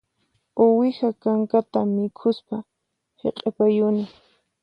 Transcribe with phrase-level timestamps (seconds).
[0.61, 2.57] Uwiha kankata mikhuspa
[3.21, 4.05] hiq'ipayuni